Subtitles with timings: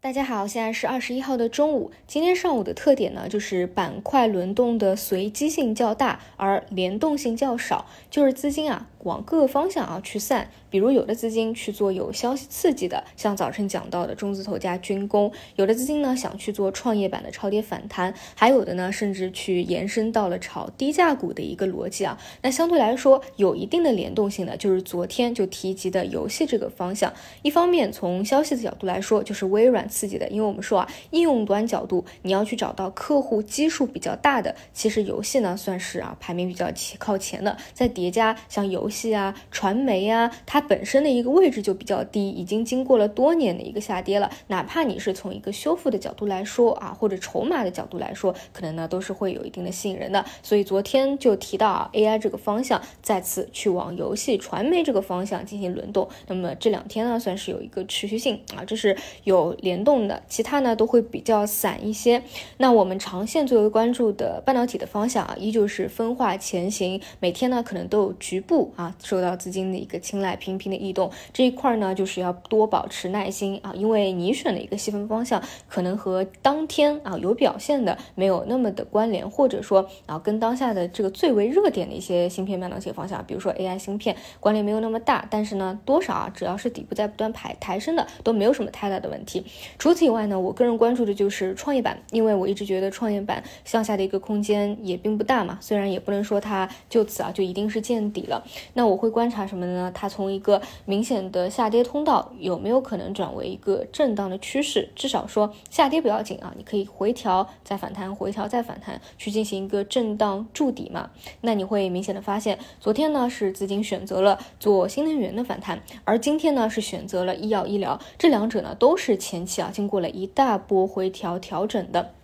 [0.00, 1.90] 大家好，现在是二十一号的中午。
[2.06, 10.48] 今天上午的特点呢，就是板块轮动的随机性较大，而联动性较少，就是资金啊往各个方向啊去散。
[10.70, 22.18] 比如有的资金去做有消息刺激的，像早晨讲到的中字头加军工；有的资金呢想去做创业板的超跌反弹，还有的呢甚至去延伸到了炒低价股的一个逻辑啊。
[22.42, 27.10] 那相对来说有一定的联动性的，就是昨天就提及的游戏这个方向。
[27.40, 37.56] 一方面从消息的角度来说，就是微软刺激的，因为我们说啊，应用端角度你要去找到客户基数比较大的，其实游戏呢算是啊排名比较靠前的。
[37.72, 44.30] 再叠加像游戏啊、传媒啊，它本身的一个位置就比较低，已经经过了多年的一个下跌了。
[44.48, 50.24] 哪怕你是从一个修复的角度来说啊，或者筹码的角度来说，可能呢都是会有一定的吸引人的。
[50.42, 56.08] 所以昨天就提到啊，AI 这个方向再次去往游戏、传媒这个方向进行轮动。
[56.26, 60.22] 那么这两天呢，算是有一个持续性啊，这是有联动的。
[60.28, 62.22] 其他呢都会比较散一些。
[62.56, 70.38] 那我们长线最为关注的半导体的方向啊，依旧是分化前行，每天呢可能都有局部啊受到资金的一个青睐。
[70.38, 85.26] 频频的异动这一块呢，就是要多保持耐心啊，因为你选的一个细分方向，可能和当天啊有表现的没有那么的关联，或者说啊跟当下的这个最为热点的一些芯片半导体方向，比如说 AI 芯片，关联没有那么大。
[85.28, 89.44] 但是呢，多少啊，只要是底部在不断抬抬升的，都没有什么太大的问题。
[89.76, 98.44] 除此以外呢，我个人关注的就是创业板，因为我一直觉得创业板向下的一个空间也并不大嘛，虽然也不能说它就此啊就一定是见底了。
[98.74, 99.90] 那我会观察什么呢？
[99.94, 104.88] 它从一个明显的下跌通道有没有可能转为一个震荡的趋势？
[104.94, 111.10] 至少说下跌不要紧啊，你可以回调再反弹，回调再反弹，去进行一个震荡筑底嘛。
[111.40, 122.14] 那你会明显的发现，昨天呢是资金选择了做新能源的反弹，而今天呢是选择了医药医疗，这两者呢都是前期啊经过了一大波回调调整的。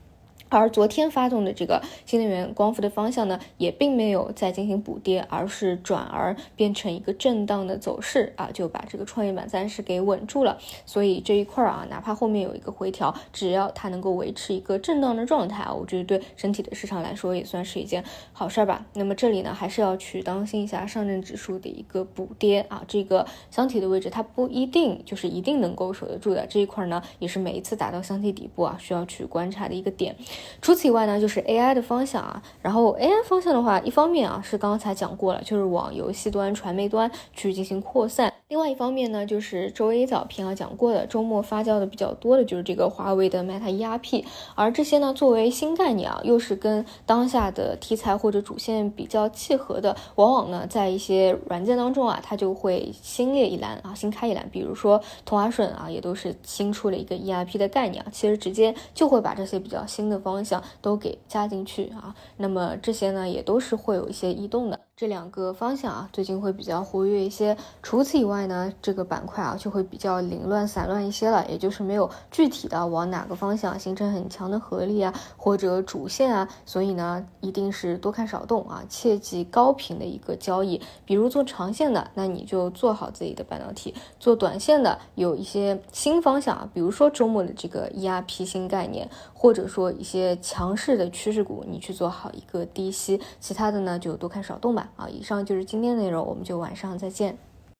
[0.50, 10.58] 而昨天发动的这个新能源光伏的方向呢，也并没有再进行补跌，而是转而变成一个震荡的走势啊，就把这个创业板暂时给稳住了。
[10.86, 18.86] 所以这一块儿啊，哪怕后面有一个回调，只要它能够维持一个震荡的状态啊，我觉得对整体的市场来说也算是一件好事儿吧。
[18.94, 26.46] 那么这里呢，还是要去当心一下上证指数的一个补跌啊，这个箱体的位置它不一定就是一定能够守得住的。
[26.46, 30.14] 这一块儿呢，也是每一次打到箱体底部啊，需要去观察的一个点。
[30.60, 32.42] 除此以外呢，就是 AI 的方向啊。
[32.62, 38.32] 然后 AI 方向的话，一方面啊是刚才讲过了，就是往游戏端、传媒端去进行扩散。
[38.48, 44.24] 另外一方面呢，就是周 A 早评啊讲过的，周末发酵的比较多的就是这个华为的 Meta ERP。
[44.54, 54.48] 而这些呢，作为新概念啊，又是跟当下的题材或者主线比较契合的，往往呢在一些软件当中啊，它就会新列一栏啊，新开一栏。
[54.52, 60.64] 比如说同花顺啊，也都是新出了一个 ERP 的概念啊，其实直接就会把这些比较新的方向。
[60.80, 64.80] 都给加进去啊，那么这些呢也都是会有一些异动的。
[64.96, 67.56] 这两个方向啊，最近会比较活跃一些。
[67.82, 76.48] 除此以外呢，这个板块啊就会比较凌乱散乱一些了，也就是没有具体的往哪个方向形成很强的合力啊，或者主线啊。
[76.64, 80.80] 所以呢，一定是多看少动啊，切忌高频的一个交易。
[81.04, 89.10] 比如做长线的，那你就做好自己的半导体；做短线的，有一些新方向啊，比如说周末的这个 ERP 新概念，
[89.44, 93.20] 或者说一些强势的趋势股，你去做好一个低吸。
[93.38, 94.90] 其他的呢，就多看少动吧。
[94.96, 97.36] 啊，以上就是今天的内容，我们就晚上再见。